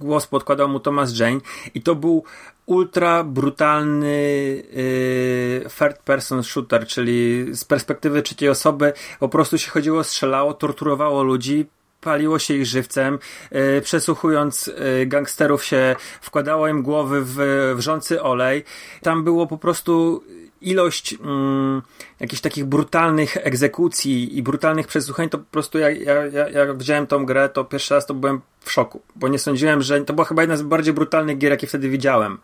[0.00, 1.40] głos podkładał mu Thomas Jane
[1.74, 2.24] i to był
[2.66, 10.04] ultra brutalny y, third person shooter, czyli z perspektywy trzeciej osoby po prostu się chodziło,
[10.04, 11.66] strzelało, torturowało ludzi,
[12.00, 13.18] paliło się ich żywcem,
[13.50, 17.36] yy, przesłuchując yy, gangsterów się wkładało im głowy w
[17.76, 18.64] wrzący olej.
[19.02, 20.24] Tam było po prostu
[20.60, 21.82] ilość mm,
[22.20, 27.06] jakichś takich brutalnych egzekucji i brutalnych przesłuchań, to po prostu jak ja, ja, jak widziałem
[27.06, 30.24] tą grę, to pierwszy raz to byłem w szoku, bo nie sądziłem, że to była
[30.24, 32.38] chyba jedna z bardziej brutalnych gier, jakie wtedy widziałem.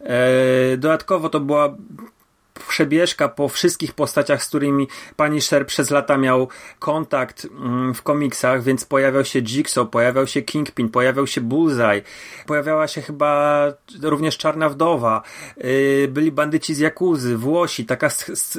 [0.00, 1.76] E, dodatkowo to była
[2.58, 8.62] przebieżka po wszystkich postaciach, z którymi pani Sher przez lata miał kontakt mm, w komiksach,
[8.62, 12.02] więc pojawiał się Jigsaw, pojawiał się Kingpin, pojawiał się Bullseye,
[12.46, 13.62] pojawiała się chyba
[14.02, 15.22] również Czarna Wdowa,
[15.64, 18.10] y, byli bandyci z Jakuzy, Włosi, taka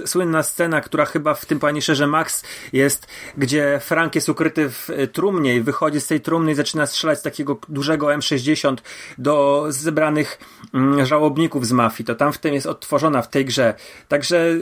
[0.05, 3.07] słynna scena, która chyba w tym pani Sherze Max jest,
[3.37, 7.19] gdzie Frank jest ukryty w y, trumnie i wychodzi z tej trumny i zaczyna strzelać
[7.19, 8.75] z takiego dużego M60
[9.17, 10.39] do zebranych
[10.73, 12.07] mm, żałobników z mafii.
[12.07, 13.73] To tam w tym jest odtworzona w tej grze
[14.07, 14.55] Także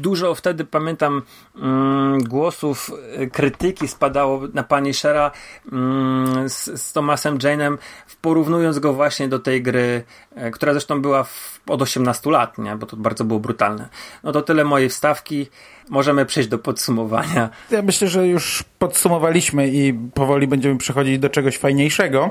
[0.00, 1.22] dużo wtedy pamiętam
[1.56, 2.90] mm, głosów
[3.22, 5.30] y, krytyki spadało na pani Shera
[5.72, 7.76] mm, z, z Thomasem Jane'em,
[8.20, 12.76] porównując go właśnie do tej gry, e, która zresztą była w, od 18 lat, nie?
[12.76, 13.88] bo to bardzo było brutalne.
[14.24, 15.46] No to tyle mojej wstawki.
[15.88, 17.50] Możemy przejść do podsumowania.
[17.70, 22.30] Ja myślę, że już podsumowaliśmy i powoli będziemy przechodzić do czegoś fajniejszego,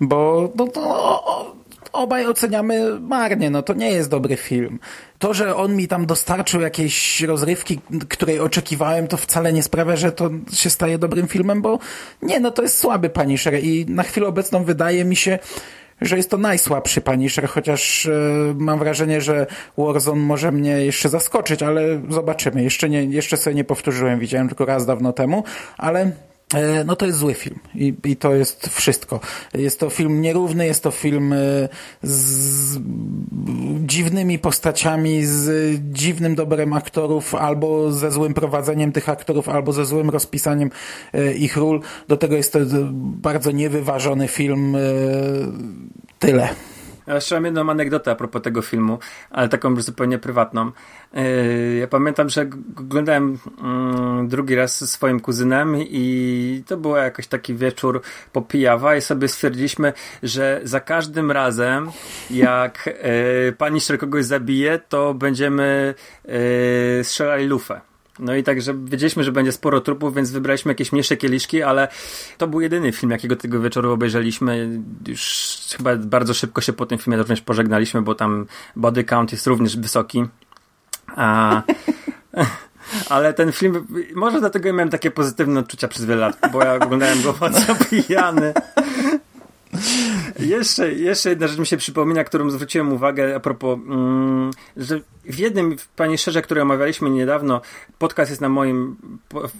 [0.00, 1.47] bo no, to
[1.92, 4.78] obaj oceniamy marnie, no to nie jest dobry film.
[5.18, 10.12] To, że on mi tam dostarczył jakiejś rozrywki, której oczekiwałem, to wcale nie sprawia, że
[10.12, 11.78] to się staje dobrym filmem, bo
[12.22, 15.38] nie, no to jest słaby Punisher i na chwilę obecną wydaje mi się,
[16.00, 18.10] że jest to najsłabszy Punisher, chociaż e,
[18.56, 19.46] mam wrażenie, że
[19.78, 22.62] Warzone może mnie jeszcze zaskoczyć, ale zobaczymy.
[22.62, 25.44] Jeszcze, nie, jeszcze sobie nie powtórzyłem, widziałem tylko raz dawno temu,
[25.78, 26.10] ale
[26.84, 29.20] no to jest zły film I, i to jest wszystko.
[29.54, 31.36] Jest to film nierówny, jest to film e,
[32.02, 32.78] z
[33.80, 40.10] dziwnymi postaciami, z dziwnym dobrem aktorów, albo ze złym prowadzeniem tych aktorów, albo ze złym
[40.10, 40.70] rozpisaniem
[41.12, 41.80] e, ich ról.
[42.08, 42.58] Do tego jest to
[42.92, 44.76] bardzo niewyważony film.
[46.18, 46.48] Tyle.
[47.08, 48.98] Ja jeszcze mam jedną anegdotę a propos tego filmu,
[49.30, 50.72] ale taką zupełnie prywatną.
[51.14, 57.26] Yy, ja pamiętam, że oglądałem mm, drugi raz ze swoim kuzynem i to był jakiś
[57.26, 59.92] taki wieczór po pijawa i sobie stwierdziliśmy,
[60.22, 61.90] że za każdym razem
[62.30, 62.86] jak
[63.46, 65.94] yy, pani kogoś zabije, to będziemy
[66.24, 67.80] yy, strzelali lufę.
[68.18, 71.88] No i także wiedzieliśmy, że będzie sporo trupów, więc wybraliśmy jakieś mniejsze kieliszki, ale
[72.38, 74.80] to był jedyny film, jakiego tego wieczoru obejrzeliśmy.
[75.08, 79.46] Już chyba bardzo szybko się po tym filmie również pożegnaliśmy, bo tam body count jest
[79.46, 80.24] również wysoki.
[81.16, 81.62] A...
[83.10, 87.22] Ale ten film, może dlatego miałem takie pozytywne odczucia przez wiele lat, bo ja oglądałem
[87.22, 88.54] go mocno pijany.
[90.38, 95.38] Jeszcze, jeszcze jedna rzecz mi się przypomina, którą zwróciłem uwagę a propos, mm, że w
[95.38, 97.60] jednym, panie Szerze, który omawialiśmy niedawno,
[97.98, 98.96] podcast jest na moim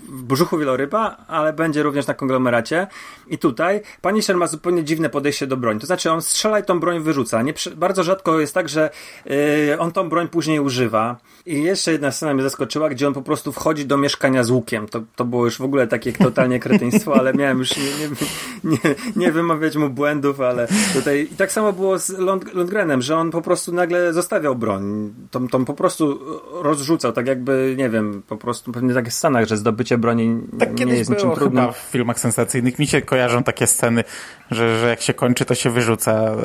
[0.09, 2.87] w brzuchu wieloryba, ale będzie również na konglomeracie.
[3.27, 5.81] I tutaj pani Szer ma zupełnie dziwne podejście do broni.
[5.81, 7.43] To znaczy, on strzela i tą broń wyrzuca.
[7.43, 8.91] Nie, bardzo rzadko jest tak, że
[9.25, 11.17] yy, on tą broń później używa.
[11.47, 14.89] I jeszcze jedna scena mnie zaskoczyła, gdzie on po prostu wchodzi do mieszkania z łukiem.
[14.89, 18.09] To, to było już w ogóle takie totalnie kretyństwo, ale miałem już nie, nie,
[18.65, 21.29] nie, nie wymawiać mu błędów, ale tutaj.
[21.33, 25.15] I tak samo było z Lund Lundgrenem, że on po prostu nagle zostawiał broń.
[25.31, 26.19] Tą, tą po prostu
[26.63, 30.81] rozrzucał, tak jakby, nie wiem, po prostu pewnie tak w Stanach, że zdobycie broni tak
[30.81, 31.63] nie jest niczym trudnym.
[31.65, 34.05] Chyba w filmach sensacyjnych mi się kojarzą takie sceny,
[34.51, 36.37] że, że jak się kończy, to się wyrzuca.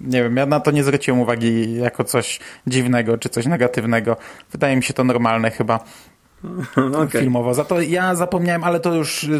[0.00, 4.16] Nie wiem, ja na to nie zwróciłem uwagi jako coś dziwnego czy coś negatywnego.
[4.52, 5.84] Wydaje mi się to normalne chyba.
[6.76, 7.20] Okay.
[7.20, 7.54] filmowo.
[7.54, 9.32] Za to ja zapomniałem, ale to już y,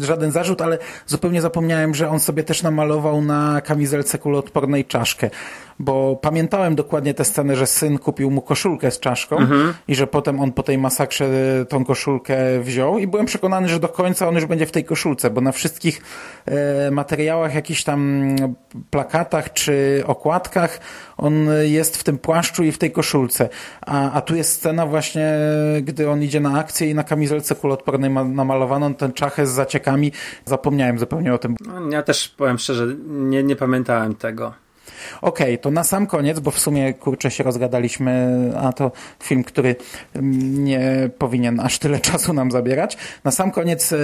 [0.00, 5.30] y, żaden zarzut, ale zupełnie zapomniałem, że on sobie też namalował na kamizelce kuloodpornej czaszkę
[5.78, 9.74] bo pamiętałem dokładnie tę scenę, że syn kupił mu koszulkę z czaszką mhm.
[9.88, 11.26] i że potem on po tej masakrze
[11.68, 15.30] tą koszulkę wziął i byłem przekonany, że do końca on już będzie w tej koszulce,
[15.30, 16.02] bo na wszystkich
[16.90, 18.28] materiałach, jakichś tam
[18.90, 20.80] plakatach czy okładkach
[21.16, 23.48] on jest w tym płaszczu i w tej koszulce.
[23.80, 25.38] A, a tu jest scena właśnie,
[25.82, 30.12] gdy on idzie na akcję i na kamizelce kuloodpornej ma namalowano ten czachę z zaciekami.
[30.44, 31.56] Zapomniałem zupełnie o tym.
[31.66, 34.63] No, ja też powiem szczerze, nie, nie pamiętałem tego.
[35.22, 39.44] Okej, okay, to na sam koniec, bo w sumie kurczę się rozgadaliśmy, a to film,
[39.44, 39.76] który
[40.22, 42.96] nie powinien aż tyle czasu nam zabierać.
[43.24, 43.96] Na sam koniec e,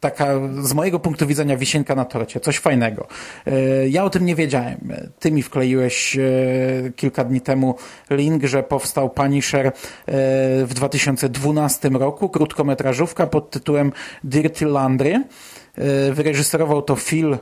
[0.00, 0.26] taka
[0.60, 3.06] z mojego punktu widzenia wisienka na torcie, coś fajnego.
[3.46, 4.92] E, ja o tym nie wiedziałem.
[5.18, 6.20] Ty mi wkleiłeś e,
[6.96, 7.74] kilka dni temu
[8.10, 9.72] link, że powstał Punisher
[10.66, 13.92] w 2012 roku, krótkometrażówka pod tytułem
[14.24, 15.24] Dirty Landry.
[16.12, 17.36] Wyreżyserował to Phil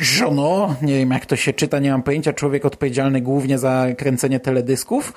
[0.00, 4.40] Żono, nie wiem jak to się czyta, nie mam pojęcia, człowiek odpowiedzialny głównie za kręcenie
[4.40, 5.12] teledysków.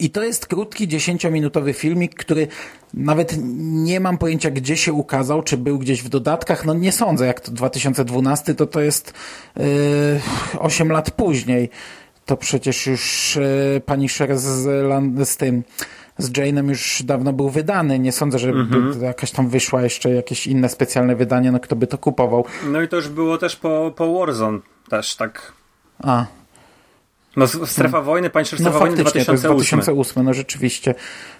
[0.00, 2.48] I to jest krótki, dziesięciominutowy filmik, który
[2.94, 6.64] nawet nie mam pojęcia, gdzie się ukazał, czy był gdzieś w dodatkach.
[6.64, 9.12] No nie sądzę, jak to 2012, to to jest
[9.56, 9.64] yy,
[10.58, 11.70] 8 lat później.
[12.24, 13.36] To przecież już
[13.74, 14.44] yy, pani Sher z,
[15.28, 15.62] z tym
[16.18, 17.98] z Jane'em już dawno był wydany.
[17.98, 19.02] Nie sądzę, żeby mhm.
[19.02, 22.44] jakaś tam wyszła jeszcze jakieś inne specjalne wydanie, no kto by to kupował.
[22.66, 25.52] No i to już było też po, po Warzone też tak.
[26.02, 26.26] A.
[27.36, 29.54] No Strefa Wojny, Państwo Strefa no, Wojny 2008.
[29.54, 30.94] 2008, no rzeczywiście.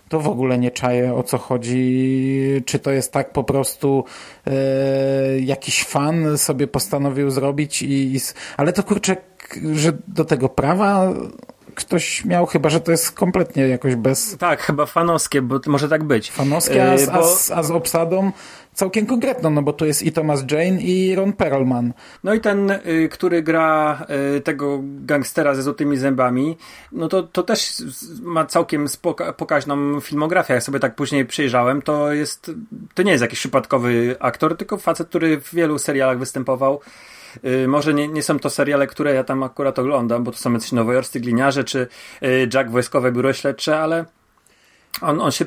[0.09, 2.63] To w ogóle nie czaję o co chodzi.
[2.67, 4.05] Czy to jest tak po prostu
[4.47, 4.53] e,
[5.41, 8.21] jakiś fan sobie postanowił zrobić i, i
[8.57, 9.17] ale to kurczę,
[9.73, 11.13] że do tego prawa
[11.77, 15.89] ktoś miał, chyba że to jest kompletnie jakoś bez Tak, chyba fanowskie, bo to może
[15.89, 16.31] tak być.
[16.31, 18.33] fanowskie, a, z- Yy, a, bo- z- a z obsadą
[18.75, 21.93] całkiem konkretną, no bo tu jest i Thomas Jane i Ron Perlman.
[22.25, 26.57] No i ten, y, który gra y, tego gangstera ze złotymi zębami,
[26.93, 27.73] no to, to też
[28.23, 30.55] ma całkiem spoka- pokaźną filmografię.
[30.55, 32.51] Jak sobie tak później przyjrzałem, to jest,
[32.95, 36.81] to nie jest jakiś przypadkowy aktor, tylko facet, który w wielu serialach występował.
[37.45, 40.53] Y, Może nie, nie są to seriale, które ja tam akurat oglądam, bo to są
[40.53, 41.87] jacyś nowojorscy gliniarze, czy
[42.23, 44.05] y, Jack Wojskowe Biuro Śledcze, ale
[45.01, 45.45] on, on się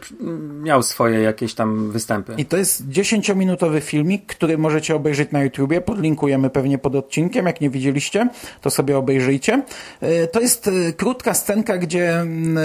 [0.61, 2.33] miał swoje jakieś tam występy.
[2.37, 5.81] I to jest 10-minutowy filmik, który możecie obejrzeć na YouTubie.
[5.81, 7.45] Podlinkujemy pewnie pod odcinkiem.
[7.45, 8.29] Jak nie widzieliście,
[8.61, 9.61] to sobie obejrzyjcie.
[10.01, 12.57] E, To jest krótka scenka, gdzie mm,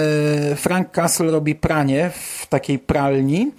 [0.55, 3.51] Frank Castle robi pranie w takiej pralni.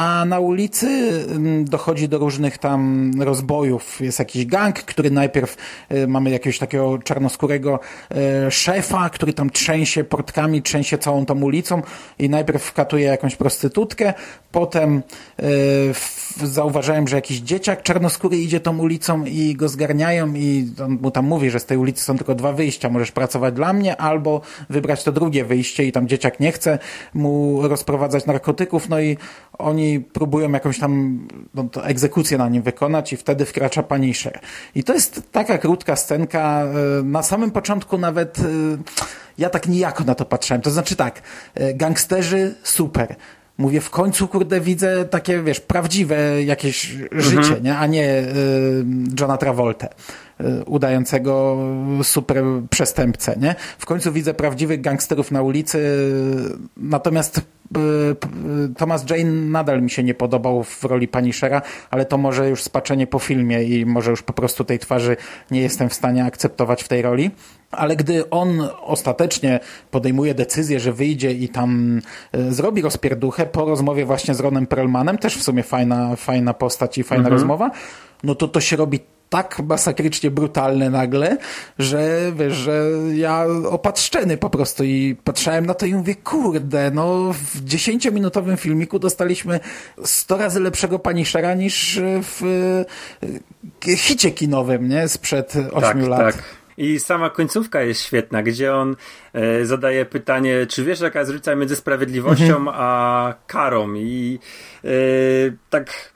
[0.00, 0.86] A na ulicy
[1.30, 4.00] mm, dochodzi do różnych tam rozbojów.
[4.00, 5.56] Jest jakiś gang, który najpierw
[5.88, 11.82] e, mamy jakiegoś takiego czarnoskórego e, szefa, który tam trzęsie portkami, trzęsie całą tą ulicą
[12.18, 14.14] i najpierw wkatuje jakąś prostytutkę,
[14.52, 15.02] potem
[15.94, 21.10] w- zauważyłem, że jakiś dzieciak czarnoskóry idzie tą ulicą i go zgarniają i on mu
[21.10, 24.40] tam mówi, że z tej ulicy są tylko dwa wyjścia, możesz pracować dla mnie albo
[24.70, 26.78] wybrać to drugie wyjście i tam dzieciak nie chce
[27.14, 29.16] mu rozprowadzać narkotyków, no i
[29.58, 31.20] oni próbują jakąś tam
[31.54, 34.40] no, egzekucję na nim wykonać i wtedy wkracza Punisher.
[34.74, 38.42] I to jest taka krótka scenka, e, na samym początku nawet e,
[39.38, 40.62] ja tak nijako na to patrzyłem.
[40.62, 41.22] To znaczy tak,
[41.54, 43.16] e, gangsterzy super.
[43.60, 47.78] Mówię, w końcu, kurde, widzę takie, wiesz, prawdziwe jakieś życie, nie?
[47.78, 48.84] A nie y,
[49.20, 49.88] Johna Travolta,
[50.66, 51.56] udającego
[52.02, 53.54] super przestępcę, nie?
[53.78, 55.78] W końcu widzę prawdziwych gangsterów na ulicy,
[56.76, 57.40] natomiast y,
[57.80, 62.62] y, Thomas Jane nadal mi się nie podobał w roli Punishera, ale to może już
[62.62, 65.16] spaczenie po filmie i może już po prostu tej twarzy
[65.50, 67.30] nie jestem w stanie akceptować w tej roli.
[67.70, 72.00] Ale gdy on ostatecznie podejmuje decyzję, że wyjdzie i tam
[72.36, 76.98] y, zrobi rozpierduchę po rozmowie właśnie z Ronem Perlmanem, też w sumie fajna, fajna postać
[76.98, 77.70] i fajna rozmowa,
[78.22, 81.36] no to to się robi tak masakrycznie brutalne nagle,
[81.78, 82.82] że wiesz, że
[83.14, 88.98] ja opatrzczeny po prostu i patrzałem na to i mówię, kurde, no w 10-minutowym filmiku
[88.98, 89.60] dostaliśmy
[90.04, 92.42] 100 razy lepszego Punishera niż w
[93.86, 95.08] y, hicie kinowym, nie?
[95.08, 96.34] Sprzed 8 tak, lat.
[96.34, 96.44] Tak.
[96.78, 98.96] I sama końcówka jest świetna, gdzie on
[99.32, 102.68] e, zadaje pytanie, czy wiesz jaka jest różnica między sprawiedliwością Mhm.
[102.68, 103.94] a karą?
[103.94, 104.38] I
[104.84, 104.88] e,
[105.70, 106.12] tak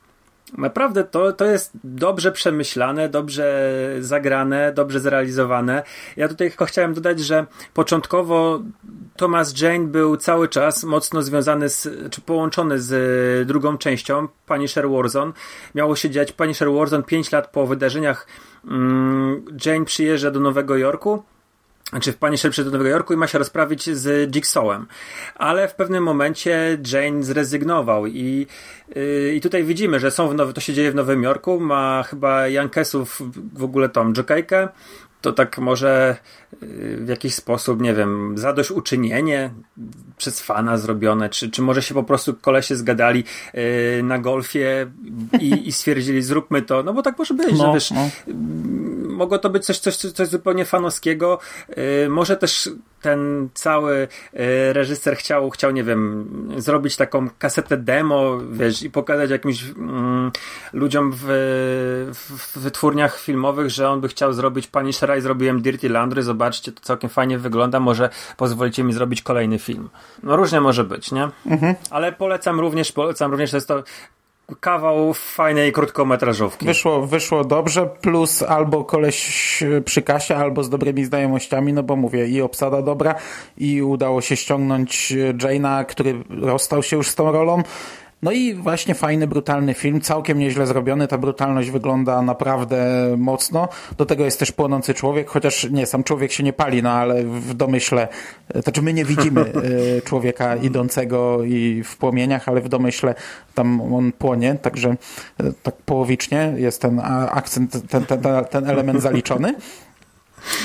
[0.58, 5.82] naprawdę to, to jest dobrze przemyślane, dobrze zagrane, dobrze zrealizowane.
[6.16, 8.60] Ja tutaj tylko chciałem dodać, że początkowo
[9.16, 14.88] Thomas Jane był cały czas mocno związany z, czy połączony z e, drugą częścią, Punisher
[14.90, 15.32] Warzone.
[15.74, 18.26] Miało się dziać Punisher Warzone 5 lat po wydarzeniach
[18.64, 21.22] mm, Jane przyjeżdża do Nowego Jorku,
[21.90, 24.86] znaczy w Punisher przyjeżdża do Nowego Jorku i ma się rozprawić z Jigsawem.
[25.34, 28.46] Ale w pewnym momencie Jane zrezygnował i,
[28.94, 32.02] yy, i tutaj widzimy, że są w nowy, to się dzieje w Nowym Jorku, ma
[32.02, 34.68] chyba Yankesów w ogóle tą Jokejkę,
[35.24, 36.16] to tak może
[36.62, 39.50] yy, w jakiś sposób, nie wiem, zadośćuczynienie
[40.16, 44.86] przez fana zrobione, czy, czy może się po prostu kolesie zgadali yy, na golfie
[45.40, 48.08] i, i stwierdzili, zróbmy to, no bo tak może być, że No, wiesz, no.
[49.08, 51.38] mogło to być coś, coś, coś zupełnie fanowskiego.
[51.68, 54.08] Yy, może też ten cały
[54.72, 60.30] reżyser chciał, chciał, nie wiem, zrobić taką kasetę demo, wiesz, i pokazać jakimś mm,
[60.72, 61.24] ludziom w,
[62.14, 66.72] w, w wytwórniach filmowych, że on by chciał zrobić Punishera i zrobiłem Dirty Landry, zobaczcie,
[66.72, 69.88] to całkiem fajnie wygląda, może pozwolicie mi zrobić kolejny film.
[70.22, 71.28] No różnie może być, nie?
[71.90, 73.82] Ale polecam również, polecam również, to jest to
[74.60, 76.66] kawał fajnej krótkometrażówki.
[76.66, 82.28] Wyszło, wyszło dobrze, plus albo koleś przy kasie, albo z dobrymi znajomościami, no bo mówię,
[82.28, 83.14] i obsada dobra,
[83.56, 87.62] i udało się ściągnąć Jane'a, który rozstał się już z tą rolą.
[88.24, 92.86] No i właśnie fajny, brutalny film, całkiem nieźle zrobiony, ta brutalność wygląda naprawdę
[93.18, 93.68] mocno.
[93.96, 97.24] Do tego jest też płonący człowiek, chociaż nie, sam człowiek się nie pali, no ale
[97.24, 98.08] w domyśle,
[98.54, 99.52] to znaczy my nie widzimy e,
[100.08, 103.14] człowieka idącego i w płomieniach, ale w domyśle
[103.54, 104.96] tam on płonie, także
[105.40, 109.54] e, tak połowicznie jest ten akcent, ten, ten, ten, element zaliczony.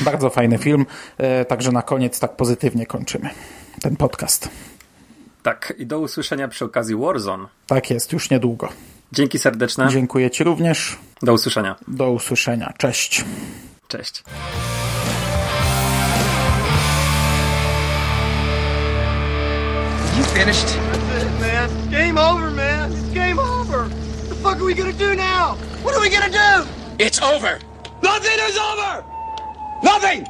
[0.02, 0.86] Bardzo fajny film,
[1.18, 3.30] e, także na koniec tak pozytywnie kończymy
[3.82, 4.50] ten podcast.
[5.44, 7.48] Tak, i do usłyszenia przy okazji Warzone.
[7.68, 8.70] Tak jest, już niedługo.
[9.12, 9.88] Dzięki serdeczne.
[9.92, 10.98] Dziękuję Ci również.
[11.22, 11.76] Do usłyszenia.
[11.88, 12.74] Do usłyszenia.
[12.78, 13.26] Cześć.
[13.88, 14.24] Cześć.
[20.18, 20.68] You finished?
[20.68, 21.70] That's it, man.
[21.70, 22.92] It's game over, man.
[22.92, 23.80] It's game over.
[23.88, 25.56] What the fuck are we gonna do now?
[25.84, 26.68] What are we gonna do?
[27.00, 27.60] It's over.
[28.02, 29.04] Nothing is over!
[29.84, 30.26] Nothing!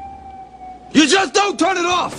[0.91, 2.13] You just don't turn it off!